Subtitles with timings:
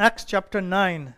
[0.00, 1.12] Acts chapter 9,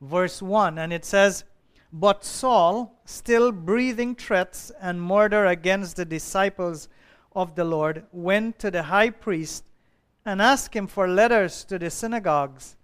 [0.00, 1.44] verse 1, and it says,
[1.92, 6.88] But Saul, still breathing threats and murder against the disciples
[7.36, 9.62] of the Lord, went to the high priest
[10.24, 12.74] and asked him for letters to the synagogues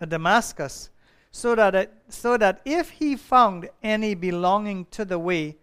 [0.00, 0.90] at Damascus,
[1.32, 5.56] so that, it, so that if he found any belonging to the way,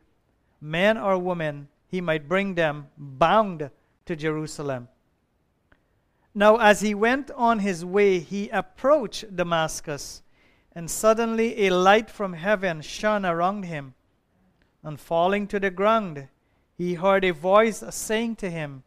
[0.59, 3.69] man or woman, he might bring them bound
[4.07, 4.89] to Jerusalem.
[6.37, 10.21] Now, as he went on his way, he approached Damascus,
[10.73, 13.93] and suddenly a light from heaven shone around him.
[14.83, 16.27] And falling to the ground,
[16.77, 18.83] he heard a voice saying to him,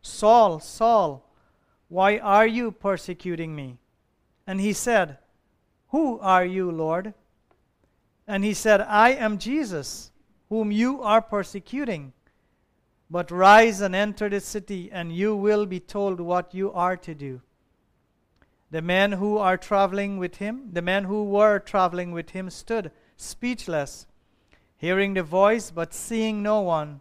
[0.00, 1.22] Saul, Saul,
[1.88, 3.76] why are you persecuting me?
[4.46, 5.18] And he said,
[5.88, 7.12] Who are you, Lord?
[8.26, 10.12] And he said, I am Jesus,
[10.48, 12.14] whom you are persecuting.
[13.10, 17.14] But rise and enter the city, and you will be told what you are to
[17.14, 17.40] do.
[18.70, 22.92] The men who are traveling with him, the men who were traveling with him, stood
[23.16, 24.06] speechless,
[24.76, 27.00] hearing the voice, but seeing no one.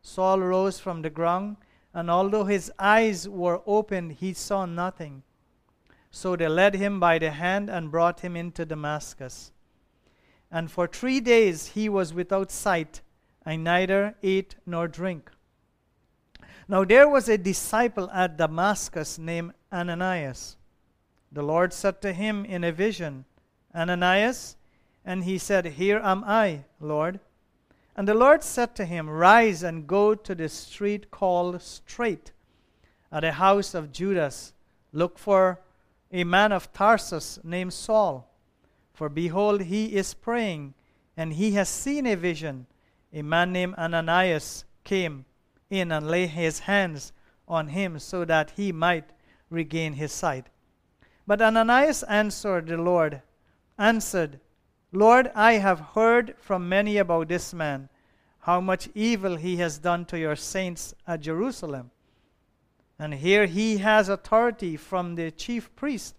[0.00, 1.58] Saul rose from the ground,
[1.92, 5.22] and although his eyes were opened, he saw nothing.
[6.10, 9.52] So they led him by the hand and brought him into Damascus.
[10.50, 13.02] And for three days he was without sight,
[13.44, 15.30] and neither ate nor drink.
[16.66, 20.56] Now there was a disciple at Damascus named Ananias.
[21.30, 23.26] The Lord said to him in a vision,
[23.74, 24.56] Ananias,
[25.04, 27.20] and he said, Here am I, Lord.
[27.96, 32.32] And the Lord said to him, Rise and go to the street called Straight,
[33.12, 34.52] at the house of Judas.
[34.92, 35.60] Look for
[36.10, 38.30] a man of Tarsus named Saul.
[38.94, 40.74] For behold, he is praying,
[41.16, 42.66] and he has seen a vision.
[43.12, 45.24] A man named Ananias came
[45.80, 47.12] in and lay his hands
[47.46, 49.10] on him so that he might
[49.50, 50.48] regain his sight.
[51.26, 53.22] But Ananias answered the Lord,
[53.78, 54.40] answered,
[54.92, 57.88] Lord, I have heard from many about this man,
[58.40, 61.90] how much evil he has done to your saints at Jerusalem.
[62.98, 66.14] And here he has authority from the chief priest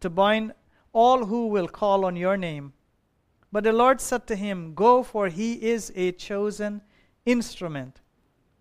[0.00, 0.54] to bind
[0.92, 2.72] all who will call on your name.
[3.52, 6.80] But the Lord said to him, Go, for he is a chosen
[7.26, 8.00] instrument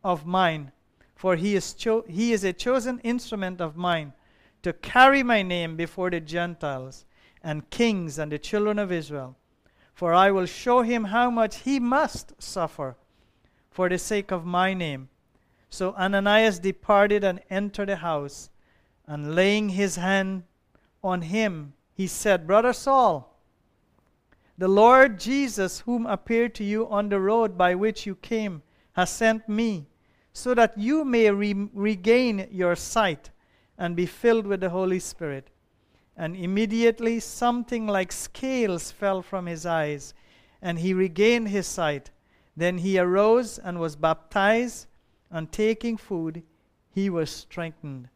[0.06, 0.72] of mine,
[1.16, 4.14] for he is, cho- he is a chosen instrument of mine
[4.62, 7.06] to carry my name before the Gentiles
[7.44, 9.36] and kings and the children of Israel.
[9.96, 12.96] For I will show him how much he must suffer
[13.72, 15.10] for the sake of my name.
[15.70, 18.50] So Ananias departed and entered the house,
[19.08, 20.44] and laying his hand
[21.04, 23.40] on him, he said, Brother Saul,
[24.58, 28.62] the Lord Jesus, whom appeared to you on the road by which you came,
[28.94, 29.88] has sent me
[30.36, 33.30] so that you may re- regain your sight
[33.78, 35.50] and be filled with the Holy Spirit.
[36.18, 40.14] And immediately something like scales fell from his eyes,
[40.62, 42.12] and he regained his sight.
[42.56, 44.88] Then he arose and was baptized,
[45.32, 46.44] and taking food,
[46.92, 48.10] he was strengthened.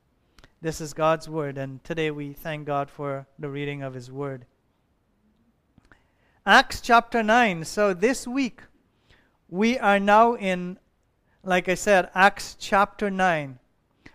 [0.62, 4.46] This is God's word, and today we thank God for the reading of his word.
[6.46, 7.63] Acts chapter 9.
[7.63, 8.59] So this week,
[9.47, 10.79] we are now in
[11.44, 13.60] like I said, Acts chapter 9.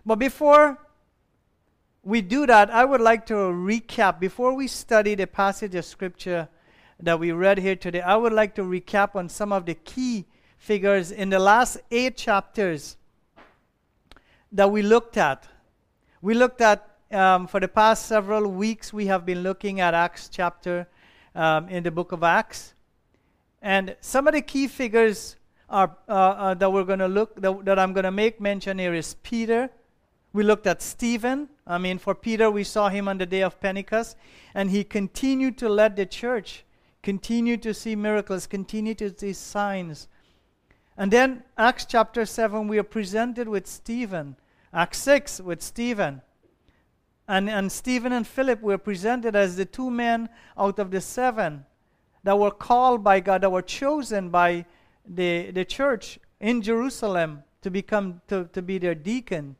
[0.05, 0.77] But before
[2.03, 6.47] we do that, I would like to recap, before we study the passage of Scripture
[6.99, 10.25] that we read here today, I would like to recap on some of the key
[10.57, 12.97] figures in the last eight chapters
[14.51, 15.47] that we looked at.
[16.21, 20.29] We looked at, um, for the past several weeks, we have been looking at Acts
[20.29, 20.87] chapter
[21.33, 22.73] um, in the book of Acts.
[23.61, 25.35] And some of the key figures
[25.69, 28.79] are, uh, uh, that we're going to look, that, that I'm going to make mention
[28.79, 29.69] here is Peter.
[30.33, 31.49] We looked at Stephen.
[31.65, 34.17] I mean, for Peter, we saw him on the day of Pentecost,
[34.53, 36.65] and he continued to lead the church,
[37.01, 40.07] continue to see miracles, continue to see signs.
[40.97, 44.35] And then, Acts chapter 7, we are presented with Stephen.
[44.73, 46.21] Acts 6 with Stephen.
[47.27, 51.65] And, and Stephen and Philip were presented as the two men out of the seven
[52.23, 54.65] that were called by God, that were chosen by
[55.07, 59.55] the, the church in Jerusalem to become to, to be their deacon.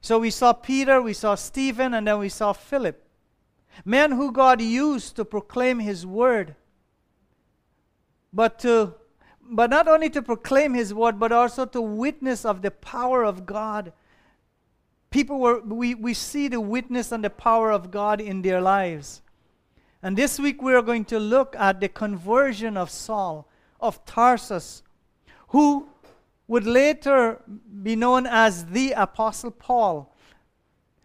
[0.00, 3.04] So we saw Peter, we saw Stephen, and then we saw Philip.
[3.84, 6.54] Men who God used to proclaim his word.
[8.32, 8.94] But to
[9.50, 13.46] but not only to proclaim his word, but also to witness of the power of
[13.46, 13.92] God.
[15.10, 19.22] People were we, we see the witness and the power of God in their lives.
[20.02, 23.48] And this week we are going to look at the conversion of Saul
[23.80, 24.82] of Tarsus,
[25.48, 25.88] who
[26.46, 27.42] would later
[27.82, 30.14] be known as the Apostle Paul.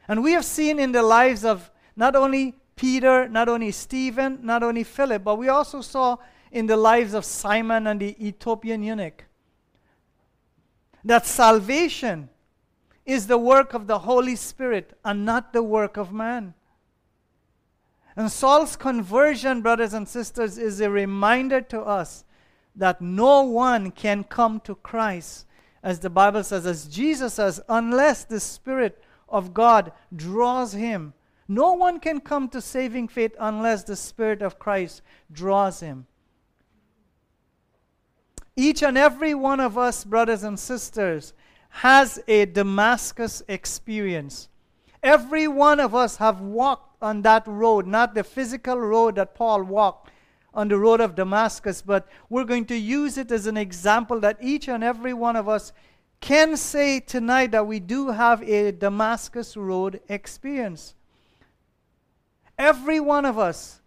[0.07, 4.63] And we have seen in the lives of not only Peter, not only Stephen, not
[4.63, 6.17] only Philip, but we also saw
[6.51, 9.25] in the lives of Simon and the Ethiopian eunuch
[11.03, 12.29] that salvation
[13.05, 16.53] is the work of the Holy Spirit and not the work of man.
[18.15, 22.23] And Saul's conversion, brothers and sisters, is a reminder to us
[22.75, 25.45] that no one can come to Christ,
[25.83, 31.13] as the Bible says, as Jesus says, unless the Spirit of God draws him.
[31.47, 36.07] No one can come to saving faith unless the Spirit of Christ draws him.
[38.55, 41.33] Each and every one of us, brothers and sisters,
[41.69, 44.47] has a Damascus experience.
[45.01, 49.63] Every one of us have walked on that road, not the physical road that Paul
[49.63, 50.11] walked
[50.53, 54.37] on the road of Damascus, but we're going to use it as an example that
[54.41, 55.73] each and every one of us
[56.21, 60.95] can say tonight that we do have a Damascus Road experience.
[62.57, 63.81] Every one of us.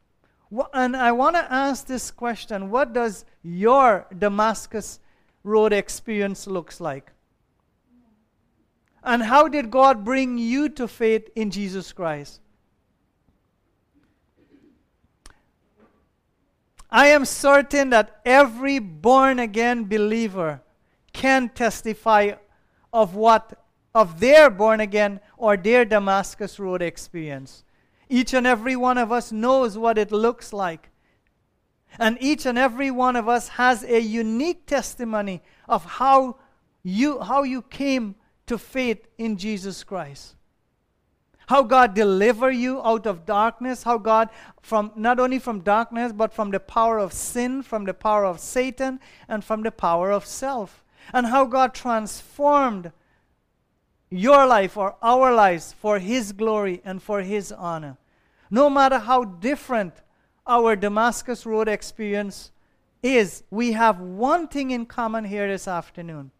[0.74, 5.00] And I want to ask this question What does your Damascus
[5.42, 7.12] Road experience looks like?
[9.02, 12.40] And how did God bring you to faith in Jesus Christ?
[16.90, 20.62] I am certain that every born again believer
[21.12, 22.32] can testify
[22.92, 23.62] of what
[23.94, 27.64] of their born again or their Damascus road experience.
[28.08, 30.90] Each and every one of us knows what it looks like.
[31.98, 36.36] And each and every one of us has a unique testimony of how
[36.82, 38.14] you how you came
[38.46, 40.35] to faith in Jesus Christ
[41.46, 44.28] how God deliver you out of darkness, how God
[44.60, 48.40] from not only from darkness but from the power of sin, from the power of
[48.40, 50.84] Satan and from the power of self.
[51.12, 52.90] And how God transformed
[54.10, 57.96] your life or our lives for his glory and for his honor.
[58.50, 59.94] No matter how different
[60.46, 62.50] our Damascus road experience
[63.02, 66.32] is, we have one thing in common here this afternoon.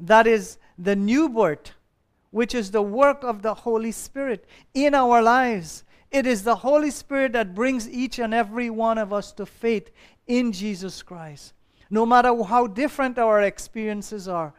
[0.00, 1.73] That is the new birth
[2.34, 4.44] which is the work of the Holy Spirit
[4.74, 5.84] in our lives.
[6.10, 9.92] It is the Holy Spirit that brings each and every one of us to faith
[10.26, 11.52] in Jesus Christ.
[11.90, 14.52] No matter how different our experiences are,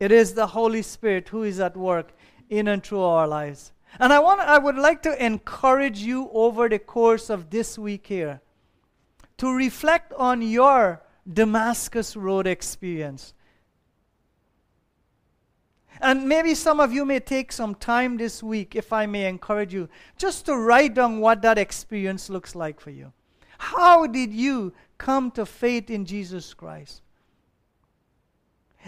[0.00, 2.10] it is the Holy Spirit who is at work
[2.50, 3.70] in and through our lives.
[4.00, 8.08] And I want I would like to encourage you over the course of this week
[8.08, 8.40] here
[9.38, 11.00] to reflect on your
[11.32, 13.34] Damascus road experience.
[16.04, 19.72] And maybe some of you may take some time this week, if I may encourage
[19.72, 23.10] you, just to write down what that experience looks like for you.
[23.56, 27.00] How did you come to faith in Jesus Christ?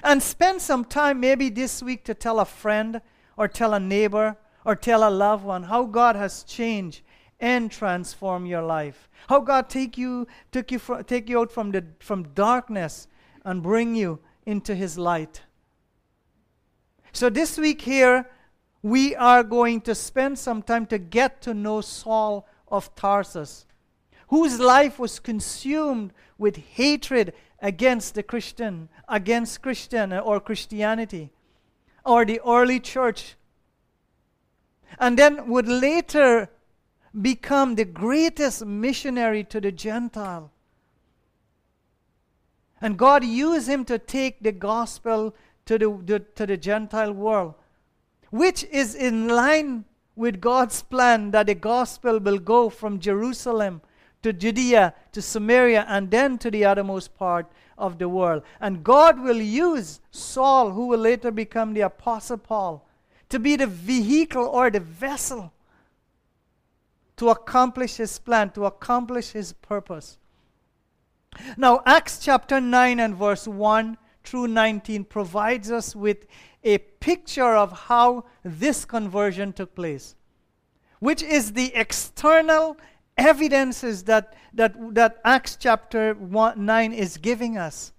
[0.02, 3.00] And spend some time maybe this week to tell a friend
[3.38, 4.36] or tell a neighbor
[4.66, 7.00] or tell a loved one how God has changed
[7.40, 9.08] and transformed your life.
[9.30, 13.08] How God take you took you from, take you out from the from darkness
[13.42, 15.40] and bring you into his light.
[17.16, 18.28] So this week here,
[18.82, 23.64] we are going to spend some time to get to know Saul of Tarsus,
[24.28, 31.30] whose life was consumed with hatred against the Christian, against Christian or Christianity,
[32.04, 33.36] or the early church,
[34.98, 36.50] and then would later
[37.22, 40.52] become the greatest missionary to the Gentile.
[42.78, 45.34] And God used him to take the gospel
[45.66, 47.54] to the, to the Gentile world,
[48.30, 53.82] which is in line with God's plan that the gospel will go from Jerusalem
[54.22, 57.46] to Judea to Samaria and then to the uttermost part
[57.76, 58.42] of the world.
[58.60, 62.88] And God will use Saul, who will later become the Apostle Paul,
[63.28, 65.52] to be the vehicle or the vessel
[67.16, 70.18] to accomplish his plan, to accomplish his purpose.
[71.56, 76.26] Now, Acts chapter 9 and verse 1 through 19 provides us with
[76.64, 80.14] a picture of how this conversion took place,
[80.98, 82.76] which is the external
[83.16, 87.92] evidences that, that, that Acts chapter one, 9 is giving us.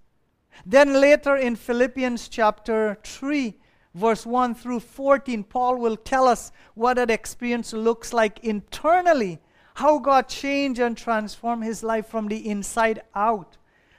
[0.64, 3.56] Then later in Philippians chapter 3,
[3.94, 9.40] verse 1 through 14, Paul will tell us what that experience looks like internally,
[9.74, 13.57] how God changed and transformed his life from the inside out.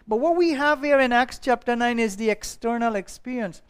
[0.10, 3.62] But what we have here in Acts chapter 9 is the external experience.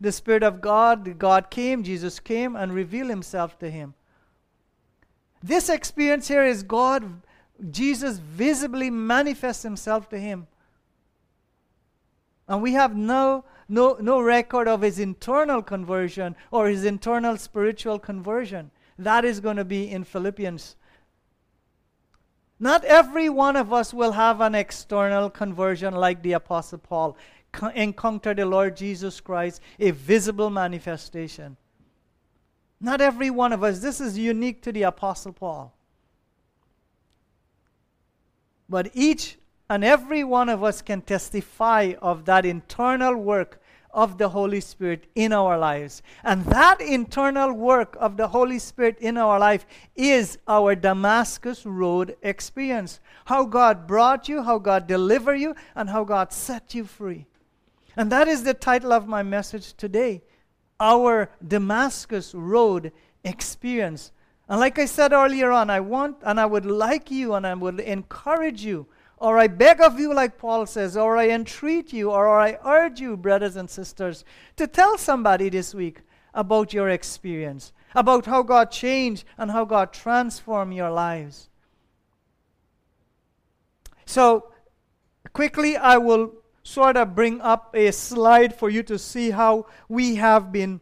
[0.00, 3.94] The Spirit of God, God came, Jesus came and revealed himself to him.
[5.42, 7.22] This experience here is God,
[7.72, 10.46] Jesus visibly manifests himself to him.
[12.46, 17.98] And we have no, no, no record of his internal conversion or his internal spiritual
[17.98, 18.70] conversion.
[19.00, 20.76] That is going to be in Philippians.
[22.60, 27.16] Not every one of us will have an external conversion like the Apostle Paul,
[27.74, 31.56] encounter the Lord Jesus Christ, a visible manifestation.
[32.80, 33.80] Not every one of us.
[33.80, 35.72] This is unique to the Apostle Paul.
[38.68, 39.38] But each
[39.70, 45.06] and every one of us can testify of that internal work of the Holy Spirit
[45.14, 46.02] in our lives.
[46.22, 49.66] And that internal work of the Holy Spirit in our life
[49.96, 53.00] is our Damascus Road experience.
[53.24, 57.26] How God brought you, how God delivered you, and how God set you free.
[57.96, 60.22] And that is the title of my message today
[60.78, 62.92] Our Damascus Road
[63.24, 64.12] Experience.
[64.48, 67.54] And like I said earlier on, I want and I would like you and I
[67.54, 68.86] would encourage you
[69.20, 73.00] or I beg of you, like Paul says, or I entreat you, or I urge
[73.00, 74.24] you, brothers and sisters,
[74.56, 76.00] to tell somebody this week
[76.34, 81.48] about your experience, about how God changed and how God transformed your lives.
[84.06, 84.52] So,
[85.32, 86.32] quickly, I will
[86.62, 90.80] sort of bring up a slide for you to see how we have been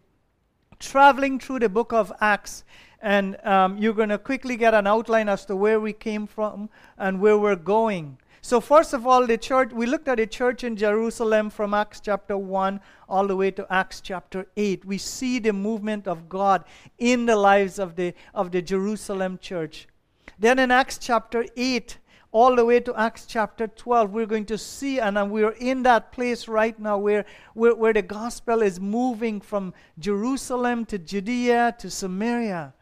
[0.79, 2.65] traveling through the book of Acts.
[3.01, 6.71] And um, you're going to quickly get an outline as to where we came from
[6.99, 8.19] and where we're going.
[8.47, 11.99] So, first of all, the church, we looked at the church in Jerusalem from Acts
[11.99, 14.85] chapter 1 all the way to Acts chapter 8.
[14.85, 16.63] We see the movement of God
[16.97, 19.89] in the lives of the, of the Jerusalem church.
[20.39, 21.99] Then in Acts chapter 8,
[22.31, 26.13] all the way to Acts chapter 12, we're going to see, and we're in that
[26.13, 27.25] place right now where,
[27.55, 32.75] where, where the gospel is moving from Jerusalem to Judea to Samaria.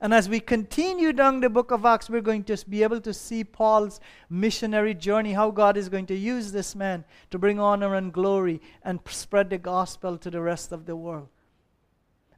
[0.00, 3.12] And as we continue down the book of Acts, we're going to be able to
[3.12, 7.94] see Paul's missionary journey, how God is going to use this man to bring honor
[7.94, 11.28] and glory and spread the gospel to the rest of the world.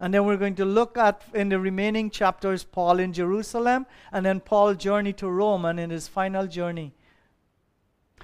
[0.00, 4.26] And then we're going to look at in the remaining chapters Paul in Jerusalem and
[4.26, 6.92] then Paul's journey to Rome and in his final journey.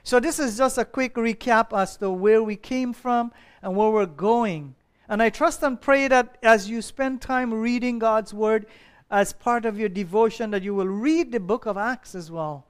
[0.03, 3.31] So, this is just a quick recap as to where we came from
[3.63, 4.75] and where we're going.
[5.09, 8.67] And I trust and pray that as you spend time reading God's Word,
[9.11, 12.67] as part of your devotion that you will read the book of Acts as well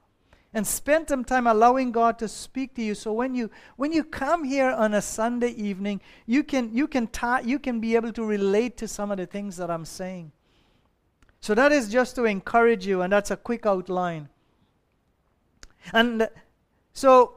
[0.53, 2.95] and spend some time allowing God to speak to you.
[2.95, 7.07] So when you when you come here on a Sunday evening, you can you can
[7.07, 10.31] ta- you can be able to relate to some of the things that I'm saying.
[11.39, 14.29] So that is just to encourage you, and that's a quick outline.
[15.93, 16.27] And uh,
[16.93, 17.35] so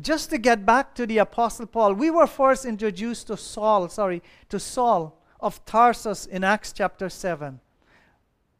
[0.00, 4.22] just to get back to the Apostle Paul, we were first introduced to Saul, sorry,
[4.48, 7.60] to Saul of Tarsus in Acts chapter 7.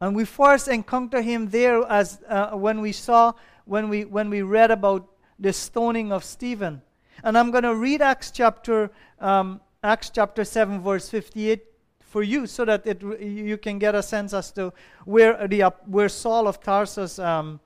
[0.01, 3.33] And we first encounter him there as uh, when we saw,
[3.65, 6.81] when we, when we read about the stoning of Stephen.
[7.23, 8.89] And I'm going to read Acts chapter,
[9.19, 11.65] um, Acts chapter 7, verse 58
[11.99, 14.73] for you so that it, you can get a sense as to
[15.05, 17.59] where, the, where Saul of Tarsus um,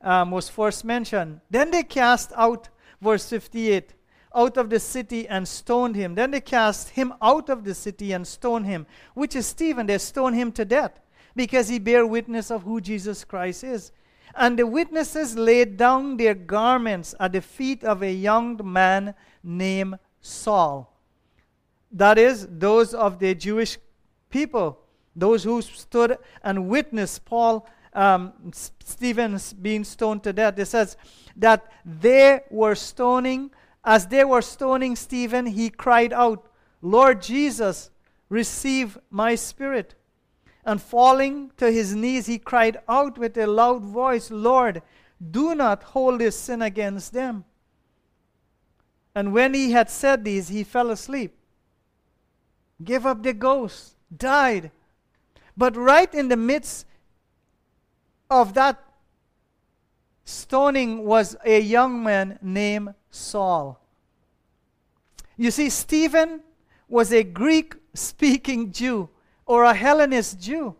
[0.00, 1.42] um, was first mentioned.
[1.50, 2.70] Then they cast out,
[3.02, 3.92] verse 58,
[4.34, 6.14] out of the city and stoned him.
[6.14, 9.86] Then they cast him out of the city and stoned him, which is Stephen.
[9.86, 10.98] They stoned him to death
[11.36, 13.92] because he bare witness of who Jesus Christ is.
[14.36, 19.98] And the witnesses laid down their garments at the feet of a young man named
[20.20, 20.90] Saul.
[21.92, 23.78] That is, those of the Jewish
[24.30, 24.80] people,
[25.14, 30.58] those who stood and witnessed Paul, um, Stephen's being stoned to death.
[30.58, 30.96] It says
[31.36, 33.52] that they were stoning,
[33.84, 36.50] as they were stoning Stephen, he cried out,
[36.82, 37.90] Lord Jesus,
[38.28, 39.94] receive my spirit.
[40.64, 44.82] And falling to his knees, he cried out with a loud voice, Lord,
[45.30, 47.44] do not hold this sin against them.
[49.14, 51.36] And when he had said these, he fell asleep,
[52.82, 54.70] gave up the ghost, died.
[55.56, 56.86] But right in the midst
[58.30, 58.82] of that
[60.24, 63.78] stoning was a young man named Saul.
[65.36, 66.40] You see, Stephen
[66.88, 69.08] was a Greek speaking Jew
[69.46, 70.74] or a Hellenist Jew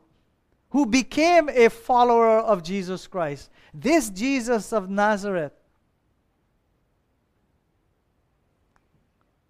[0.70, 3.50] who became a follower of Jesus Christ.
[3.72, 5.52] This Jesus of Nazareth.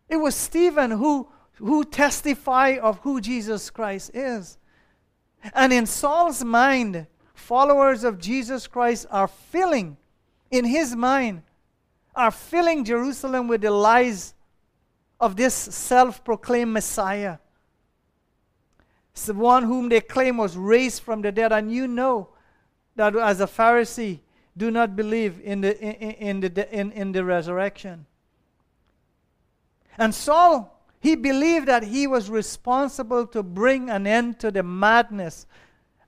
[0.08, 4.58] It was Stephen who, who testified of who Jesus Christ is.
[5.54, 9.96] And in Saul's mind, followers of Jesus Christ are filling,
[10.50, 11.42] in his mind,
[12.14, 14.34] are filling Jerusalem with the lies
[15.18, 17.38] of this self proclaimed Messiah.
[19.14, 21.52] It's the one whom they claim was raised from the dead.
[21.52, 22.30] And you know
[22.96, 24.18] that as a Pharisee,
[24.56, 28.06] do not believe in the, in, in the, in, in the resurrection.
[29.96, 35.46] And Saul, he believed that he was responsible to bring an end to the madness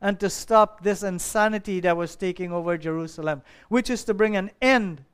[0.00, 4.50] and to stop this insanity that was taking over Jerusalem, which is to bring an
[4.60, 5.04] end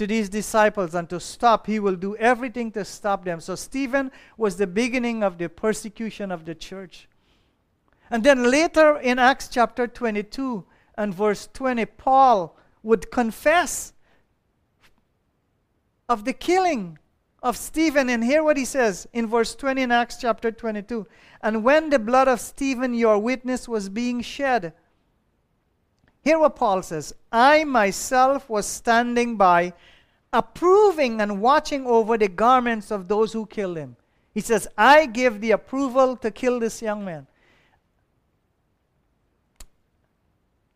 [0.00, 1.66] to these disciples and to stop.
[1.66, 3.38] He will do everything to stop them.
[3.38, 7.06] So, Stephen was the beginning of the persecution of the church.
[8.10, 10.64] And then later in Acts chapter 22
[10.96, 13.92] and verse 20, Paul would confess
[16.08, 16.98] of the killing
[17.42, 18.08] of Stephen.
[18.08, 21.06] And hear what he says in verse 20 in Acts chapter 22.
[21.42, 24.72] And when the blood of Stephen, your witness, was being shed,
[26.22, 29.72] hear what Paul says I myself was standing by,
[30.32, 33.96] approving and watching over the garments of those who killed him.
[34.32, 37.26] He says, I give the approval to kill this young man.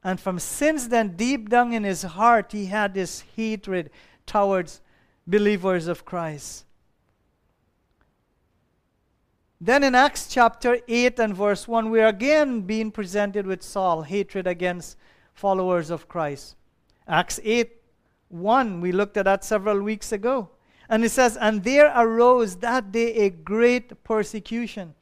[0.03, 3.91] And from since then, deep down in his heart, he had this hatred
[4.27, 4.83] towards
[5.27, 6.67] believers of Christ.
[9.61, 14.03] Then in Acts chapter 8 and verse 1, we are again being presented with Saul,
[14.03, 14.99] hatred against
[15.35, 16.57] followers of Christ.
[17.07, 17.71] Acts 8
[18.29, 20.49] 1, we looked at that several weeks ago.
[20.89, 24.95] And it says, And there arose that day a great persecution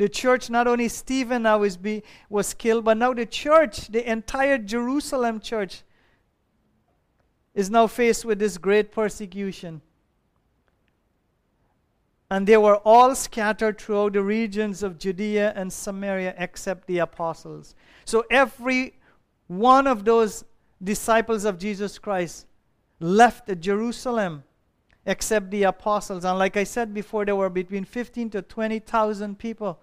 [0.00, 4.10] the church, not only Stephen now is be, was killed, but now the church, the
[4.10, 5.82] entire Jerusalem church,
[7.54, 9.82] is now faced with this great persecution.
[12.30, 17.74] And they were all scattered throughout the regions of Judea and Samaria except the apostles.
[18.06, 18.94] So every
[19.50, 20.44] one of those
[20.80, 22.46] disciples of Jesus Christ
[23.00, 24.44] left Jerusalem
[25.04, 26.24] except the apostles.
[26.24, 29.80] And like I said before, there were between 15 to 20,000 people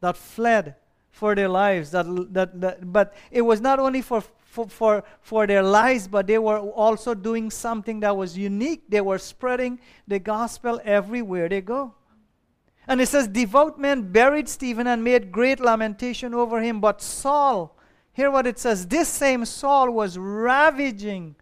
[0.00, 0.74] that fled
[1.12, 1.92] for their lives.
[1.92, 6.26] That, that, that, but it was not only for, for, for, for their lives, but
[6.26, 8.82] they were also doing something that was unique.
[8.88, 11.94] They were spreading the gospel everywhere they go.
[12.88, 16.80] And it says, Devout men buried Stephen and made great lamentation over him.
[16.80, 17.78] But Saul,
[18.12, 21.36] hear what it says this same Saul was ravaging,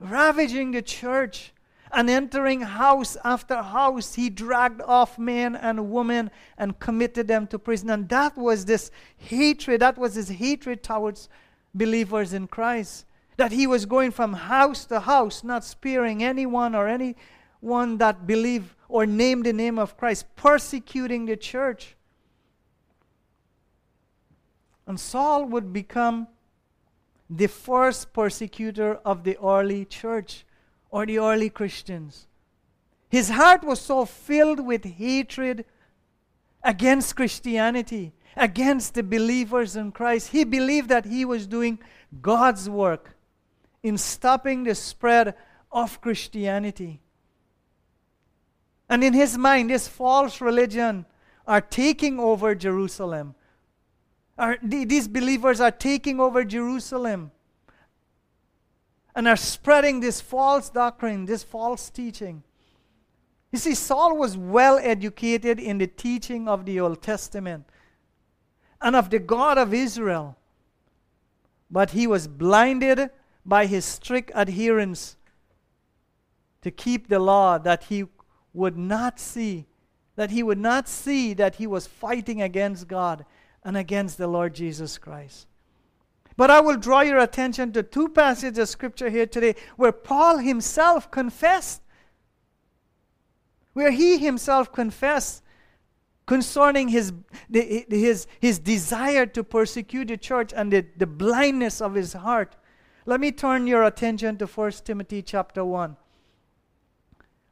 [0.00, 1.52] ravaging the church
[1.92, 7.58] and entering house after house, he dragged off men and women and committed them to
[7.58, 7.90] prison.
[7.90, 11.28] And that was this hatred, that was his hatred towards
[11.74, 13.06] believers in Christ.
[13.36, 18.74] That he was going from house to house, not sparing anyone or anyone that believed
[18.88, 21.94] or named the name of Christ, persecuting the church.
[24.88, 26.26] And Saul would become
[27.28, 30.46] the first persecutor of the early church
[30.90, 32.26] or the early Christians.
[33.10, 35.66] His heart was so filled with hatred
[36.64, 40.28] against Christianity, against the believers in Christ.
[40.28, 41.78] He believed that he was doing
[42.22, 43.14] God's work
[43.82, 45.34] in stopping the spread
[45.70, 47.02] of Christianity.
[48.88, 51.04] And in his mind, this false religion
[51.46, 53.34] are taking over Jerusalem.
[54.38, 57.32] Are, these believers are taking over Jerusalem
[59.14, 62.44] and are spreading this false doctrine, this false teaching.
[63.50, 67.64] You see, Saul was well educated in the teaching of the Old Testament
[68.80, 70.36] and of the God of Israel,
[71.68, 73.10] but he was blinded
[73.44, 75.16] by his strict adherence
[76.62, 78.04] to keep the law that he
[78.52, 79.66] would not see,
[80.14, 83.24] that he would not see that he was fighting against God
[83.68, 85.46] and against the Lord Jesus Christ.
[86.38, 90.38] But I will draw your attention to two passages of scripture here today where Paul
[90.38, 91.82] himself confessed,
[93.74, 95.42] where he himself confessed
[96.24, 97.12] concerning his,
[97.52, 102.56] his, his desire to persecute the church and the, the blindness of his heart.
[103.04, 105.94] Let me turn your attention to 1 Timothy chapter 1.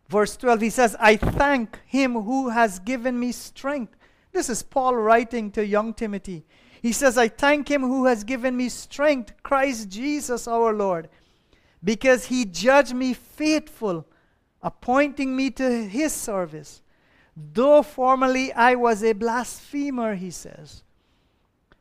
[0.09, 3.95] Verse 12, he says, I thank him who has given me strength.
[4.33, 6.45] This is Paul writing to young Timothy.
[6.83, 11.09] He says, I thank him who has given me strength, Christ Jesus our Lord,
[11.83, 14.07] because he judged me faithful,
[14.63, 16.83] appointing me to his service.
[17.37, 20.83] Though formerly I was a blasphemer, he says.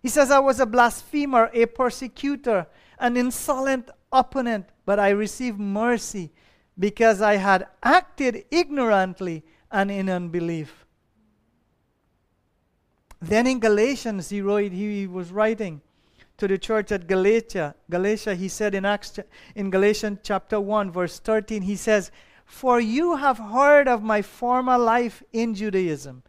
[0.02, 2.68] He says, I was a blasphemer, a persecutor,
[3.00, 6.32] an insolent opponent, but I received mercy
[6.78, 10.85] because I had acted ignorantly and in unbelief.
[13.22, 15.82] Then in Galatians, he, wrote, he was writing
[16.38, 17.76] to the church at Galatia.
[17.90, 19.20] Galatia, he said in Acts,
[19.56, 22.12] in Galatians chapter 1, verse 13, he says,
[22.46, 26.24] For you have heard of my former life in Judaism,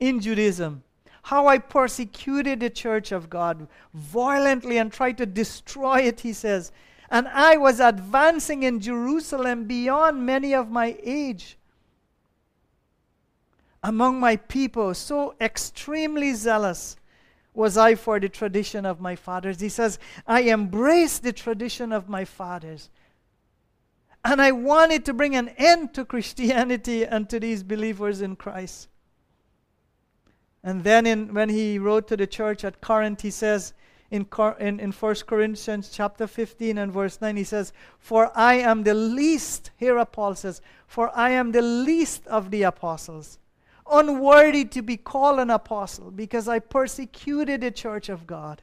[0.00, 0.82] in Judaism,
[1.24, 6.72] how I persecuted the church of God violently and tried to destroy it, he says.
[7.10, 11.58] And I was advancing in Jerusalem beyond many of my age
[13.82, 16.96] among my people, so extremely zealous,
[17.54, 19.60] was I for the tradition of my fathers.
[19.60, 22.88] He says, I embrace the tradition of my fathers.
[24.24, 28.88] And I wanted to bring an end to Christianity and to these believers in Christ.
[30.62, 33.74] And then in, when he wrote to the church at Corinth, he says
[34.12, 34.26] in,
[34.60, 38.94] in, in 1 Corinthians chapter 15 and verse 9, he says, For I am the
[38.94, 43.38] least, here Paul says, For I am the least of the apostles,
[43.90, 48.62] unworthy to be called an apostle, because I persecuted the church of God.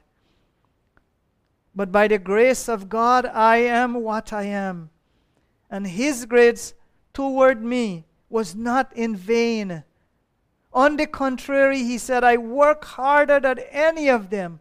[1.74, 4.90] But by the grace of God, I am what I am
[5.70, 6.74] and his grace
[7.14, 9.84] toward me was not in vain.
[10.72, 14.60] On the contrary, he said, I work harder than any of them,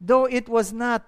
[0.00, 1.04] though it was not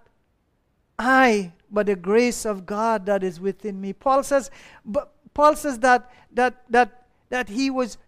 [0.98, 3.92] I, but the grace of God that is within me.
[3.92, 4.50] Paul says,
[4.84, 7.98] but Paul says that that that that he was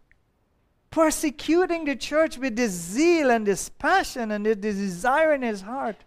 [0.91, 6.05] persecuting the church with this zeal and this passion and this desire in his heart.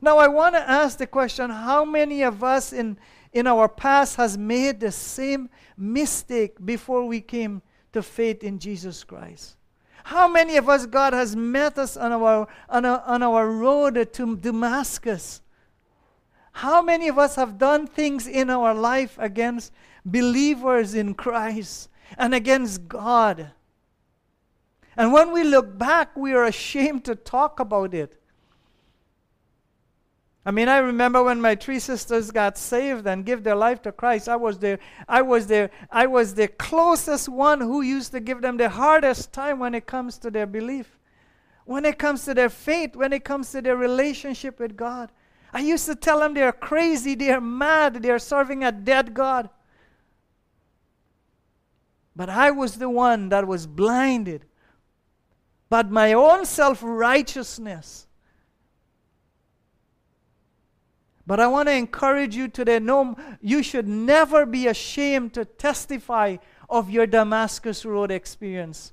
[0.00, 2.96] Now I want to ask the question, how many of us in
[3.32, 9.04] in our past has made the same mistake before we came to faith in Jesus
[9.04, 9.56] Christ.
[10.04, 14.36] How many of us, God has met us on our, on, on our road to
[14.36, 15.42] Damascus?
[16.52, 19.72] How many of us have done things in our life against
[20.04, 23.52] believers in Christ and against God?
[25.00, 28.20] And when we look back, we are ashamed to talk about it.
[30.44, 33.92] I mean, I remember when my three sisters got saved and give their life to
[33.92, 34.28] Christ.
[34.28, 34.78] I was there.
[35.08, 35.70] I was there.
[35.90, 39.86] I was the closest one who used to give them the hardest time when it
[39.86, 40.98] comes to their belief,
[41.64, 45.10] when it comes to their faith, when it comes to their relationship with God.
[45.50, 49.48] I used to tell them they're crazy, they're mad, they're serving a dead God.
[52.14, 54.44] But I was the one that was blinded.
[55.70, 58.06] But my own self righteousness
[61.30, 66.38] But I want to encourage you today no, you should never be ashamed to testify
[66.68, 68.92] of your Damascus Road experience.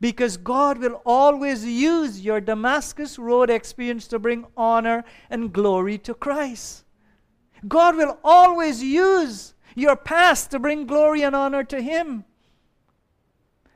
[0.00, 6.12] Because God will always use your Damascus Road experience to bring honor and glory to
[6.12, 6.84] Christ.
[7.68, 12.24] God will always use your past to bring glory and honor to Him.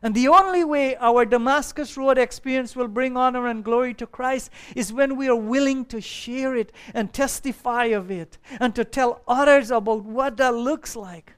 [0.02, 4.50] And the only way our Damascus Road experience will bring honor and glory to Christ
[4.74, 9.20] is when we are willing to share it and testify of it and to tell
[9.28, 11.34] others about what that looks like.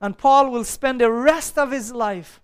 [0.00, 2.40] And Paul will spend the rest of his life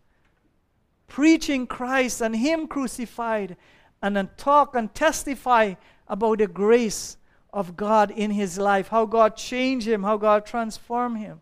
[1.06, 3.56] preaching Christ and Him crucified
[4.02, 5.74] and then talk and testify
[6.08, 7.16] about the grace
[7.52, 11.40] of God in his life, how God changed him, how God transformed him.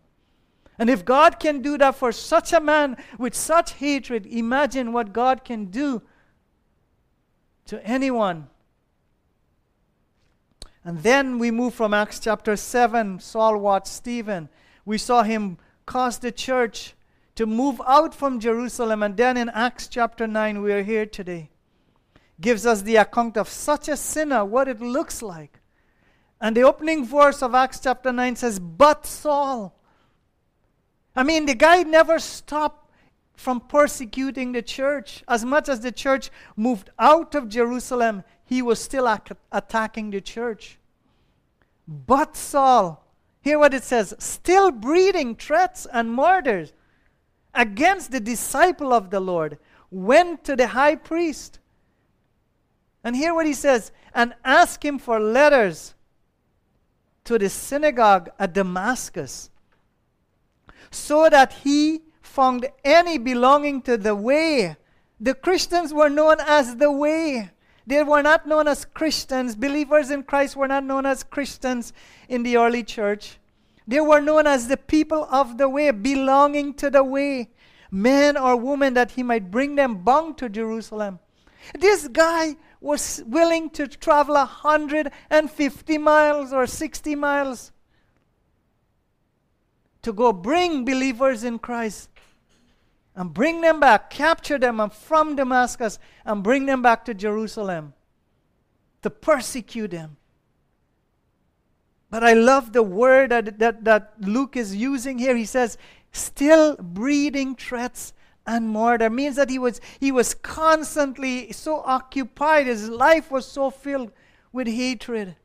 [0.79, 5.13] And if God can do that for such a man with such hatred, imagine what
[5.13, 6.01] God can do
[7.65, 8.47] to anyone.
[10.83, 13.19] And then we move from Acts chapter 7.
[13.19, 14.49] Saul watched Stephen.
[14.83, 16.93] We saw him cause the church
[17.35, 19.01] to move out from Jerusalem.
[19.01, 21.51] And then in Acts chapter 9, we are here today.
[22.41, 25.59] Gives us the account of such a sinner, what it looks like.
[26.41, 29.73] And the opening verse of Acts chapter 9 says, But Saul
[31.15, 32.91] I mean, the guy never stopped
[33.35, 35.23] from persecuting the church.
[35.27, 40.21] As much as the church moved out of Jerusalem, he was still ac- attacking the
[40.21, 40.79] church.
[41.87, 43.05] But Saul,
[43.41, 46.73] hear what it says, still breathing threats and murders
[47.53, 49.59] against the disciple of the Lord,
[49.91, 51.59] went to the high priest.
[53.03, 55.93] And hear what he says, and asked him for letters
[57.25, 59.49] to the synagogue at Damascus
[60.93, 64.75] so that he found any belonging to the way.
[65.19, 67.51] The Christians were known as the way.
[67.85, 69.55] They were not known as Christians.
[69.55, 71.93] Believers in Christ were not known as Christians
[72.29, 73.39] in the early church.
[73.85, 77.49] They were known as the people of the way, belonging to the way.
[77.91, 81.19] Men or women that he might bring them bound to Jerusalem.
[81.77, 87.71] This guy was willing to travel 150 miles or 60 miles
[90.03, 92.09] to go bring believers in Christ
[93.15, 97.93] and bring them back, capture them from Damascus and bring them back to Jerusalem
[99.01, 100.17] to persecute them.
[102.09, 105.35] But I love the word that, that, that Luke is using here.
[105.35, 105.77] He says,
[106.11, 108.13] still breathing threats
[108.45, 113.69] and murder means that he was he was constantly so occupied his life was so
[113.69, 114.11] filled
[114.51, 115.35] with hatred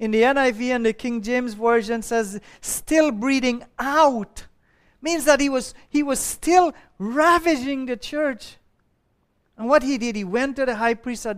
[0.00, 4.46] in the NIV and the King James Version says, still breathing out.
[5.02, 8.56] Means that he was, he was still ravaging the church.
[9.58, 11.36] And what he did, he went to the high priest, at,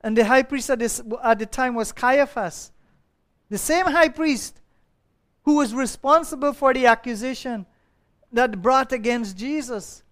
[0.00, 2.72] and the high priest at, this, at the time was Caiaphas,
[3.48, 4.60] the same high priest
[5.44, 7.64] who was responsible for the accusation
[8.32, 10.02] that brought against Jesus.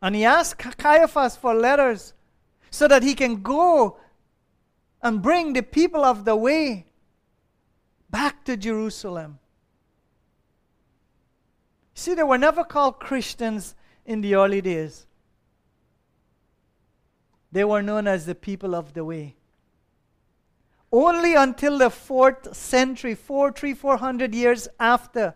[0.00, 2.14] And he asked Caiaphas for letters
[2.70, 3.98] so that he can go
[5.02, 6.86] and bring the people of the way
[8.10, 9.38] back to Jerusalem.
[11.94, 13.74] See, they were never called Christians
[14.06, 15.06] in the early days.
[17.50, 19.36] They were known as the people of the way.
[20.90, 25.34] Only until the fourth century, four, three, four hundred years after,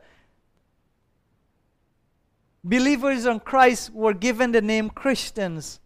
[2.65, 5.81] believers in Christ were given the name Christians.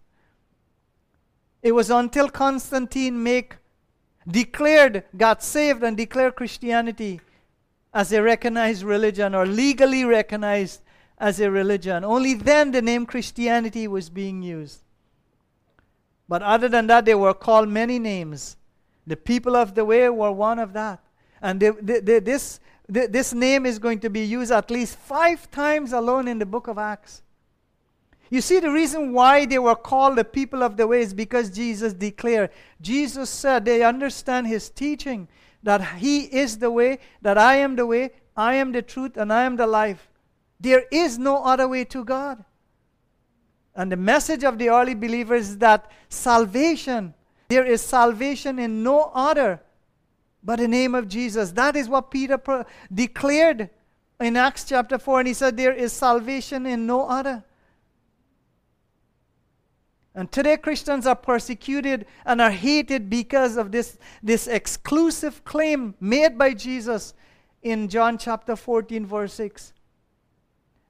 [1.62, 3.56] It was until Constantine make
[4.26, 7.20] declared, got saved, and declared Christianity
[7.94, 10.80] as a recognized religion or legally recognized
[11.18, 12.04] as a religion.
[12.04, 14.80] Only then the name Christianity was being used.
[16.28, 18.56] But other than that, they were called many names.
[19.06, 21.00] The people of the way were one of that.
[21.40, 25.50] And they, they, they, this, this name is going to be used at least five
[25.50, 27.22] times alone in the book of Acts.
[28.30, 31.50] You see, the reason why they were called the people of the way is because
[31.50, 32.50] Jesus declared.
[32.80, 35.28] Jesus said they understand his teaching
[35.62, 39.32] that he is the way, that I am the way, I am the truth, and
[39.32, 40.08] I am the life.
[40.60, 42.44] There is no other way to God.
[43.74, 47.14] And the message of the early believers is that salvation,
[47.48, 49.60] there is salvation in no other
[50.46, 51.50] but the name of Jesus.
[51.50, 53.68] That is what Peter pro- declared
[54.20, 55.18] in Acts chapter 4.
[55.18, 57.44] And he said, There is salvation in no other.
[60.16, 66.36] And today, Christians are persecuted and are hated because of this, this exclusive claim made
[66.36, 67.14] by Jesus
[67.62, 69.74] in John chapter 14, verse 6.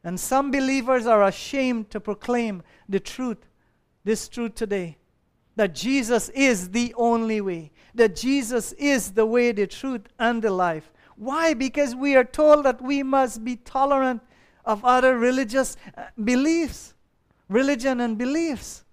[0.05, 3.45] And some believers are ashamed to proclaim the truth,
[4.05, 4.97] this truth today
[5.57, 10.51] that Jesus is the only way, that Jesus is the way, the truth, and the
[10.51, 10.93] life.
[11.17, 11.55] Why?
[11.55, 14.23] Because we are told that we must be tolerant
[14.67, 16.95] of other religious uh, beliefs,
[17.49, 18.85] religion and beliefs.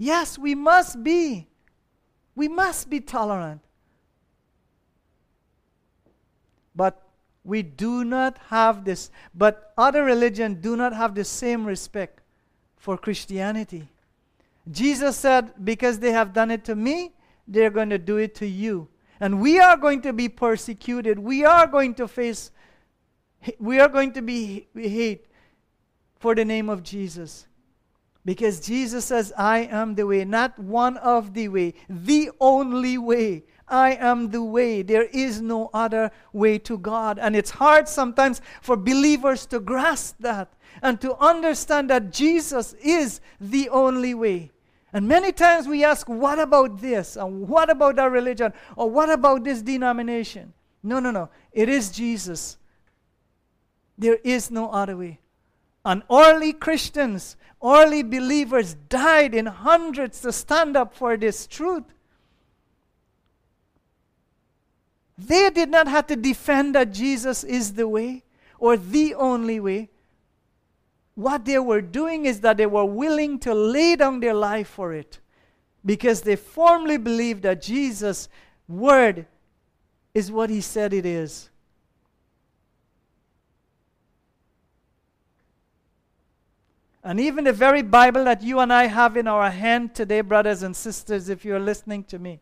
[0.00, 1.46] Yes, we must be.
[2.34, 3.60] We must be tolerant.
[6.74, 7.02] But
[7.44, 12.22] we do not have this, but other religions do not have the same respect
[12.78, 13.90] for Christianity.
[14.70, 17.12] Jesus said, Because they have done it to me,
[17.46, 18.88] they're going to do it to you.
[19.20, 21.18] And we are going to be persecuted.
[21.18, 22.52] We are going to face,
[23.58, 25.26] we are going to be hate
[26.18, 27.46] for the name of Jesus.
[28.24, 33.44] Because Jesus says, I am the way, not one of the way, the only way.
[33.66, 34.82] I am the way.
[34.82, 37.18] There is no other way to God.
[37.18, 40.52] And it's hard sometimes for believers to grasp that
[40.82, 44.50] and to understand that Jesus is the only way.
[44.92, 47.16] And many times we ask, what about this?
[47.16, 48.52] And what about that religion?
[48.74, 50.52] Or what about this denomination?
[50.82, 51.28] No, no, no.
[51.52, 52.58] It is Jesus.
[53.96, 55.20] There is no other way.
[55.84, 61.84] And early Christians early believers died in hundreds to stand up for this truth.
[65.18, 68.24] They did not have to defend that Jesus is the way
[68.58, 69.90] or the only way.
[71.14, 74.94] What they were doing is that they were willing to lay down their life for
[74.94, 75.20] it
[75.84, 78.28] because they firmly believed that Jesus'
[78.66, 79.26] word
[80.14, 81.50] is what he said it is.
[87.02, 90.62] And even the very Bible that you and I have in our hand today, brothers
[90.62, 92.40] and sisters, if you're listening to me,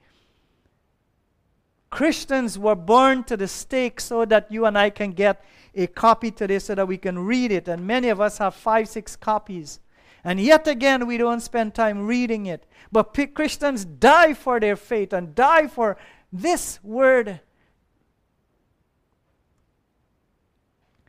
[1.90, 5.44] Christians were burned to the stake so that you and I can get
[5.74, 7.68] a copy today so that we can read it.
[7.68, 9.80] And many of us have five, six copies.
[10.24, 12.66] And yet again, we don't spend time reading it.
[12.90, 15.96] But Christians die for their faith and die for
[16.32, 17.40] this word.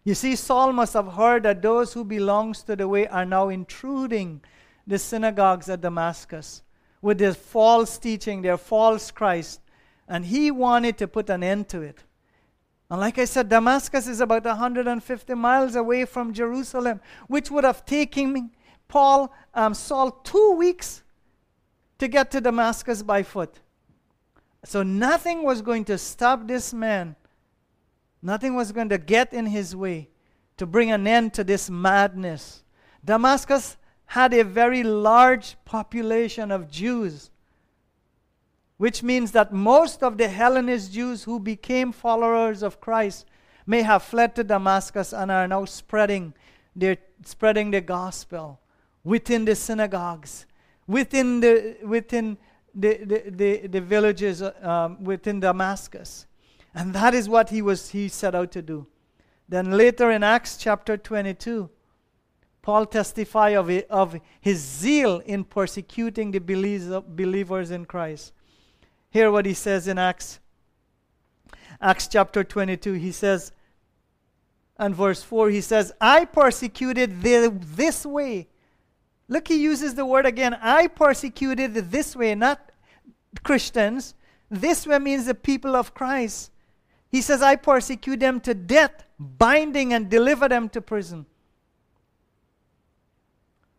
[0.09, 3.49] You see, Saul must have heard that those who belongs to the way are now
[3.49, 4.41] intruding
[4.87, 6.63] the synagogues at Damascus
[6.99, 9.61] with their false teaching, their false Christ,
[10.07, 12.03] and he wanted to put an end to it.
[12.89, 17.85] And like I said, Damascus is about 150 miles away from Jerusalem, which would have
[17.85, 18.49] taken
[18.87, 21.03] Paul, um, Saul, two weeks
[21.99, 23.59] to get to Damascus by foot.
[24.65, 27.15] So nothing was going to stop this man
[28.21, 30.09] Nothing was going to get in his way
[30.57, 32.63] to bring an end to this madness.
[33.03, 33.77] Damascus
[34.07, 37.29] had a very large population of Jews,
[38.77, 43.25] which means that most of the Hellenist Jews who became followers of Christ
[43.65, 46.33] may have fled to Damascus and are now spreading
[46.75, 48.59] their, spreading the gospel
[49.03, 50.45] within the synagogues,
[50.87, 52.37] within the, within
[52.73, 56.25] the, the, the, the villages uh, um, within Damascus.
[56.73, 58.87] And that is what he, was, he set out to do.
[59.47, 61.69] Then later in Acts chapter 22,
[62.61, 68.33] Paul testified of, it, of his zeal in persecuting the believers in Christ.
[69.09, 70.39] Hear what he says in Acts.
[71.81, 73.51] Acts chapter 22, he says,
[74.77, 78.47] and verse 4, he says, I persecuted the, this way.
[79.27, 80.57] Look, he uses the word again.
[80.61, 82.71] I persecuted this way, not
[83.43, 84.15] Christians.
[84.49, 86.51] This way means the people of Christ.
[87.09, 91.25] He says, I persecute them to death, binding and deliver them to prison.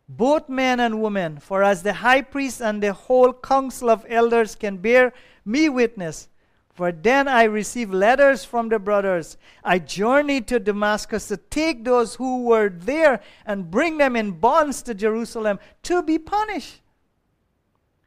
[0.09, 4.57] Both men and women, for as the high priest and the whole council of elders
[4.57, 5.13] can bear
[5.45, 6.29] me witness,
[6.75, 9.37] for then I received letters from the brothers.
[9.63, 14.83] I journeyed to Damascus to take those who were there and bring them in bonds
[14.83, 16.81] to Jerusalem to be punished.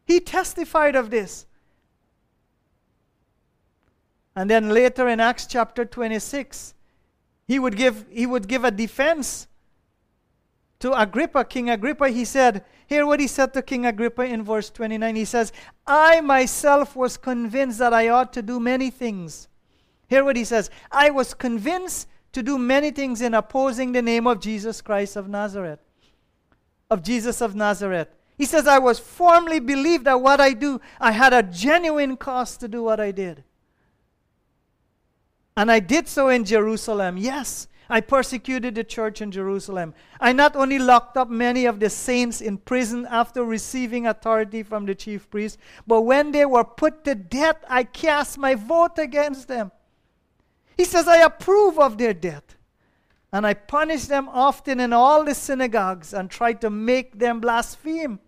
[0.05, 1.45] He testified of this.
[4.35, 6.73] And then later in Acts chapter 26,
[7.47, 9.47] he would give, he would give a defense
[10.79, 12.09] to Agrippa, King Agrippa.
[12.09, 15.15] He said, Hear what he said to King Agrippa in verse 29.
[15.15, 15.53] He says,
[15.87, 19.47] I myself was convinced that I ought to do many things.
[20.07, 24.27] Hear what he says I was convinced to do many things in opposing the name
[24.27, 25.79] of Jesus Christ of Nazareth.
[26.89, 28.09] Of Jesus of Nazareth.
[28.37, 32.57] He says, I was firmly believed that what I do, I had a genuine cause
[32.57, 33.43] to do what I did.
[35.55, 37.17] And I did so in Jerusalem.
[37.17, 39.93] Yes, I persecuted the church in Jerusalem.
[40.19, 44.85] I not only locked up many of the saints in prison after receiving authority from
[44.85, 49.47] the chief priest, but when they were put to death, I cast my vote against
[49.47, 49.71] them.
[50.75, 52.55] He says, I approve of their death.
[53.31, 58.19] And I punish them often in all the synagogues and try to make them blaspheme.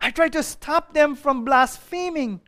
[0.00, 2.40] I try to stop them from blaspheming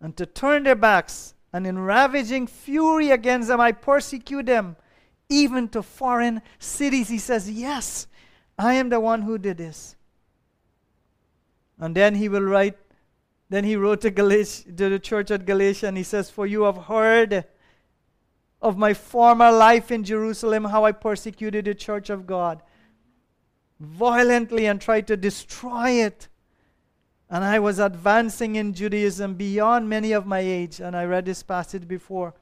[0.00, 4.76] and to turn their backs, and in ravaging fury against them, I persecute them,
[5.28, 7.08] even to foreign cities.
[7.08, 8.06] He says, Yes,
[8.58, 9.96] I am the one who did this.
[11.78, 12.76] And then he will write,
[13.48, 16.76] then he wrote to, to the church at Galatia, and he says, For you have
[16.76, 17.44] heard
[18.60, 22.62] of my former life in Jerusalem, how I persecuted the church of God
[23.78, 26.28] violently and tried to destroy it.
[27.28, 31.42] And I was advancing in Judaism beyond many of my age, and I read this
[31.42, 32.34] passage before.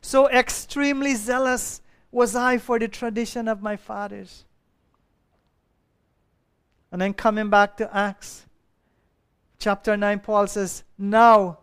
[0.00, 4.44] So extremely zealous was I for the tradition of my fathers.
[6.90, 8.46] And then coming back to Acts
[9.58, 11.58] chapter 9, Paul says, Now,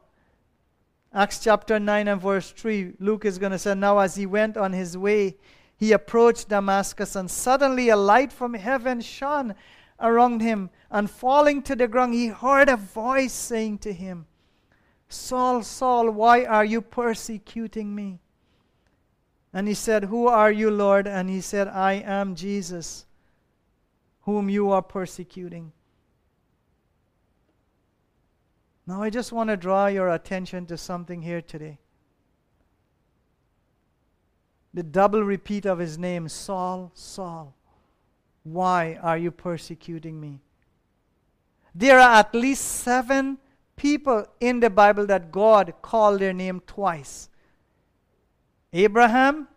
[1.13, 4.57] Acts chapter 9 and verse 3, Luke is going to say, Now as he went
[4.57, 5.37] on his way,
[5.75, 9.55] he approached Damascus, and suddenly a light from heaven shone
[10.01, 14.25] around him and falling to the ground, he heard a voice saying to him,
[15.07, 18.19] Saul, Saul, why are you persecuting me?
[19.51, 21.07] And he said, Who are you, Lord?
[21.07, 23.05] And he said, I am Jesus,
[24.21, 25.71] whom you are persecuting.
[28.85, 31.79] Now, I just want to draw your attention to something here today.
[34.73, 37.55] The double repeat of his name, Saul, Saul.
[38.43, 40.41] Why are you persecuting me?
[41.75, 43.37] There are at least seven
[43.75, 47.29] people in the Bible that God called their name twice
[48.73, 49.47] Abraham,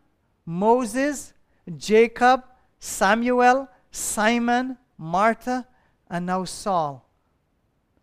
[0.46, 1.34] Moses,
[1.76, 2.44] Jacob,
[2.78, 5.66] Samuel, Simon, Martha,
[6.08, 7.08] and now Saul.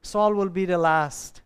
[0.02, 1.42] Saul will be the last.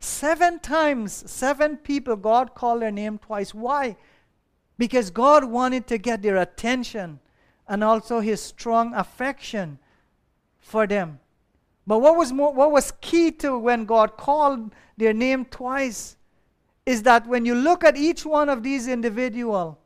[0.00, 3.54] Seven times, seven people, God called their name twice.
[3.54, 3.96] Why?
[4.78, 7.20] Because God wanted to get their attention
[7.70, 9.78] and also his strong affection
[10.58, 11.20] for them.
[11.86, 16.16] But what was, more, what was key to when God called their name twice
[16.84, 19.76] is that when you look at each one of these individuals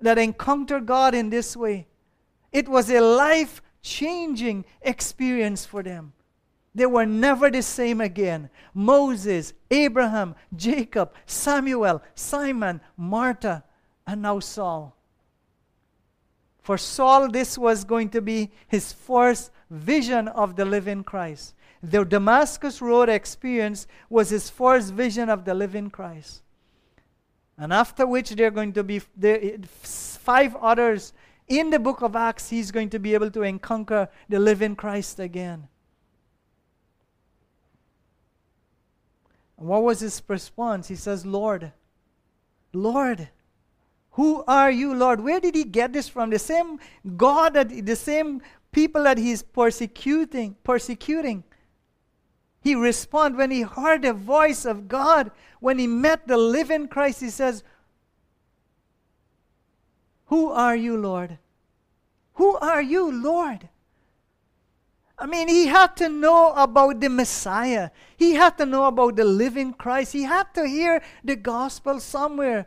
[0.00, 1.86] that encountered God in this way,
[2.50, 6.12] it was a life changing experience for them.
[6.74, 8.50] They were never the same again.
[8.74, 13.62] Moses, Abraham, Jacob, Samuel, Simon, Martha,
[14.08, 14.93] and now Saul.
[16.64, 21.54] For Saul, this was going to be his first vision of the living Christ.
[21.82, 26.42] The Damascus Road experience was his first vision of the living Christ.
[27.58, 31.12] And after which there are going to be five others
[31.48, 35.20] in the book of Acts, he's going to be able to encounter the living Christ
[35.20, 35.68] again.
[39.56, 40.88] What was his response?
[40.88, 41.72] He says, Lord,
[42.72, 43.28] Lord,
[44.14, 45.20] Who are you, Lord?
[45.20, 46.30] Where did he get this from?
[46.30, 46.78] The same
[47.16, 51.42] God that the same people that he's persecuting, persecuting.
[52.60, 57.20] He responded when he heard the voice of God, when he met the living Christ,
[57.20, 57.64] he says,
[60.26, 61.38] Who are you, Lord?
[62.34, 63.68] Who are you, Lord?
[65.18, 67.90] I mean, he had to know about the Messiah.
[68.16, 70.12] He had to know about the living Christ.
[70.12, 72.66] He had to hear the gospel somewhere.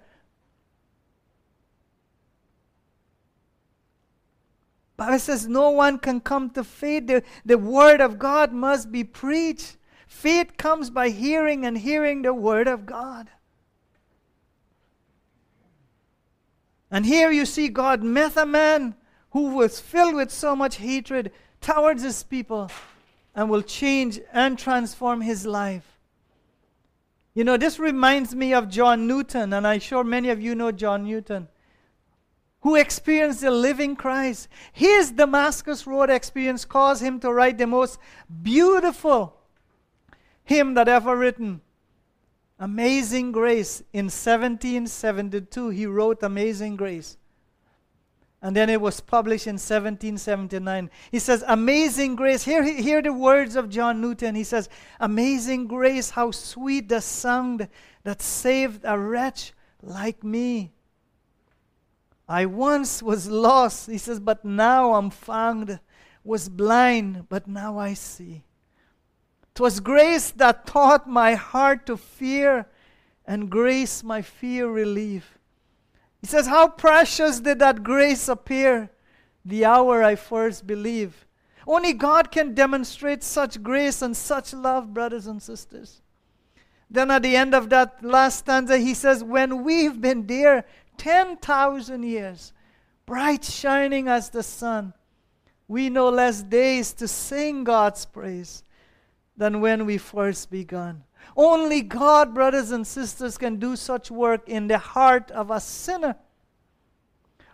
[4.97, 7.05] Bible says no one can come to faith.
[7.05, 9.77] The, the word of God must be preached.
[10.07, 13.29] Faith comes by hearing and hearing the word of God.
[16.89, 18.95] And here you see God met a man
[19.31, 21.31] who was filled with so much hatred
[21.61, 22.71] towards his people
[23.35, 25.99] and will change and transform his life.
[27.35, 30.71] You know, this reminds me of John Newton, and I'm sure many of you know
[30.71, 31.49] John Newton
[32.61, 34.47] who experienced the living Christ.
[34.73, 37.99] His Damascus Road experience caused him to write the most
[38.41, 39.37] beautiful
[40.43, 41.61] hymn that ever written.
[42.59, 43.81] Amazing Grace.
[43.93, 47.17] In 1772, he wrote Amazing Grace.
[48.41, 50.91] And then it was published in 1779.
[51.11, 52.43] He says, Amazing grace.
[52.43, 54.35] Hear, hear the words of John Newton.
[54.35, 57.67] He says, Amazing grace, how sweet the sound
[58.03, 60.71] that saved a wretch like me.
[62.27, 65.79] I once was lost, he says, but now I'm found,
[66.23, 68.43] was blind, but now I see.
[69.55, 72.67] 'Twas grace that taught my heart to fear,
[73.25, 75.39] and grace my fear relieve.
[76.21, 78.91] He says, How precious did that grace appear
[79.47, 81.25] the hour I first believed.
[81.65, 86.01] Only God can demonstrate such grace and such love, brothers and sisters.
[86.89, 90.65] Then at the end of that last stanza, he says, When we've been there
[90.97, 92.53] 10,000 years,
[93.05, 94.93] bright shining as the sun.
[95.67, 98.63] We know less days to sing God's praise
[99.35, 101.03] than when we first begun.
[101.35, 106.15] Only God, brothers and sisters, can do such work in the heart of a sinner.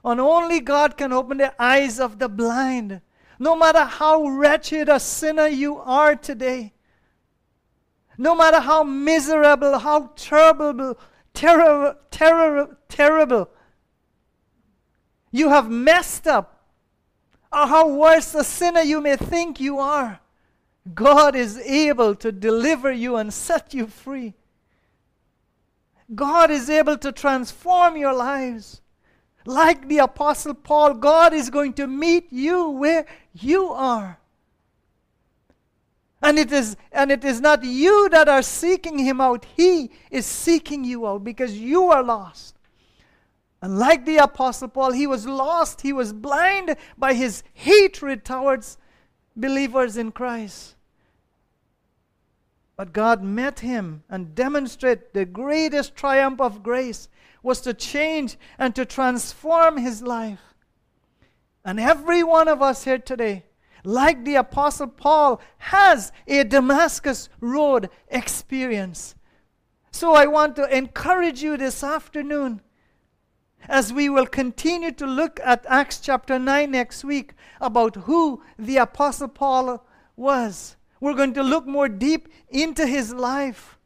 [0.05, 3.01] And only God can open the eyes of the blind.
[3.39, 6.73] No matter how wretched a sinner you are today,
[8.17, 10.97] no matter how miserable, how terrible,
[11.33, 13.49] terrible, terrible, terrible.
[15.31, 16.49] You have messed up.
[17.51, 20.19] Or how worse a sinner you may think you are.
[20.93, 24.33] God is able to deliver you and set you free.
[26.13, 28.81] God is able to transform your lives.
[29.45, 34.19] Like the Apostle Paul, God is going to meet you where you are.
[36.23, 39.45] And it is and it is not you that are seeking him out.
[39.57, 42.55] He is seeking you out because you are lost.
[43.61, 48.77] And like the apostle Paul, he was lost, he was blind by his hatred towards
[49.35, 50.75] believers in Christ.
[52.75, 57.09] But God met him and demonstrated the greatest triumph of grace
[57.41, 60.55] was to change and to transform his life.
[61.65, 63.43] And every one of us here today
[63.83, 69.15] like the Apostle Paul, has a Damascus Road experience.
[69.91, 72.61] So I want to encourage you this afternoon
[73.67, 78.77] as we will continue to look at Acts chapter 9 next week about who the
[78.77, 80.75] Apostle Paul was.
[80.99, 83.77] We're going to look more deep into his life.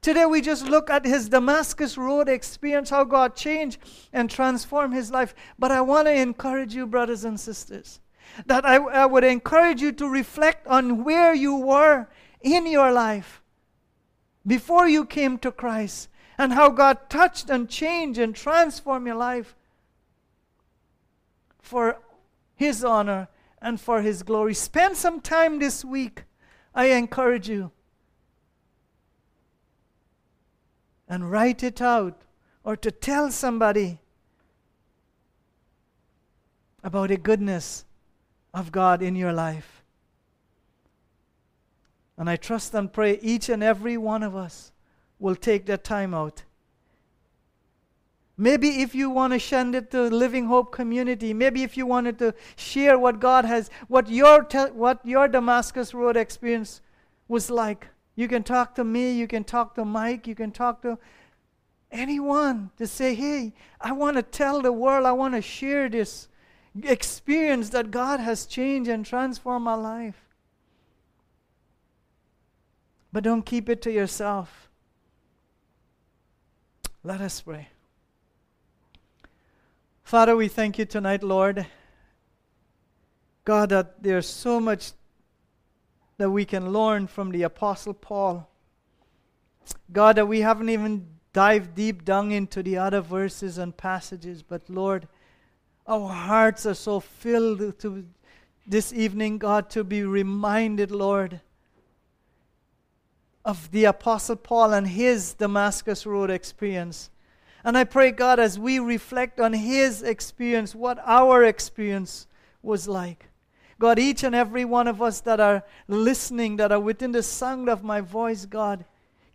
[0.00, 3.78] Today we just look at his Damascus Road experience, how God changed
[4.12, 5.34] and transformed his life.
[5.58, 8.00] But I want to encourage you, brothers and sisters,
[8.46, 12.08] that I, I would encourage you to reflect on where you were
[12.40, 13.42] in your life
[14.46, 19.54] before you came to Christ and how God touched and changed and transformed your life
[21.60, 21.98] for
[22.54, 23.28] His honor
[23.62, 24.54] and for His glory.
[24.54, 26.24] Spend some time this week,
[26.74, 27.70] I encourage you,
[31.08, 32.22] and write it out
[32.64, 34.00] or to tell somebody
[36.82, 37.84] about a goodness
[38.54, 39.82] of God in your life.
[42.16, 44.70] And I trust and pray each and every one of us
[45.18, 46.44] will take that time out.
[48.36, 52.18] Maybe if you want to send it to Living Hope community, maybe if you wanted
[52.18, 56.80] to share what God has, what your, te- what your Damascus Road experience
[57.28, 60.82] was like, you can talk to me, you can talk to Mike, you can talk
[60.82, 60.98] to
[61.90, 66.28] anyone to say, hey, I want to tell the world, I want to share this
[66.82, 70.20] experience that God has changed and transformed my life.
[73.12, 74.68] But don't keep it to yourself.
[77.04, 77.68] Let us pray.
[80.02, 81.66] Father, we thank you tonight, Lord.
[83.44, 84.92] God, that there's so much
[86.16, 88.48] that we can learn from the Apostle Paul.
[89.92, 94.68] God, that we haven't even dived deep down into the other verses and passages, but
[94.68, 95.08] Lord,
[95.86, 98.04] our hearts are so filled to
[98.66, 101.40] this evening, God, to be reminded, Lord,
[103.44, 107.10] of the Apostle Paul and his Damascus Road experience.
[107.62, 112.26] And I pray, God, as we reflect on his experience, what our experience
[112.62, 113.28] was like.
[113.78, 117.68] God, each and every one of us that are listening, that are within the sound
[117.68, 118.86] of my voice, God,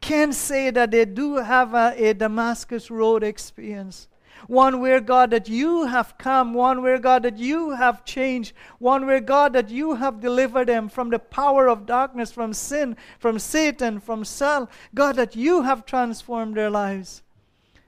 [0.01, 4.07] can say that they do have a, a Damascus Road experience.
[4.47, 6.53] One where, God, that you have come.
[6.53, 8.53] One where, God, that you have changed.
[8.79, 12.97] One where, God, that you have delivered them from the power of darkness, from sin,
[13.19, 14.69] from Satan, from self.
[14.93, 17.21] God, that you have transformed their lives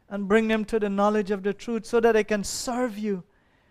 [0.09, 3.23] and bring them to the knowledge of the truth so that they can serve you.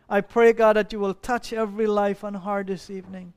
[0.09, 3.35] I pray, God, that you will touch every life on heart this evening.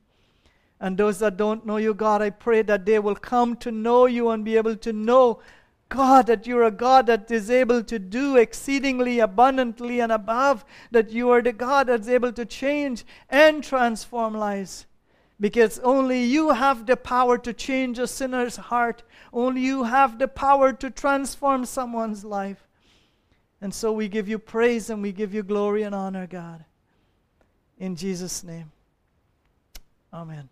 [0.79, 4.05] And those that don't know you, God, I pray that they will come to know
[4.05, 5.39] you and be able to know,
[5.93, 11.11] God, that you're a God that is able to do exceedingly abundantly and above, that
[11.11, 14.87] you are the God that's able to change and transform lives.
[15.39, 19.03] Because only you have the power to change a sinner's heart.
[19.31, 22.67] Only you have the power to transform someone's life.
[23.61, 26.65] And so we give you praise and we give you glory and honor, God.
[27.77, 28.71] In Jesus' name.
[30.11, 30.49] Amen.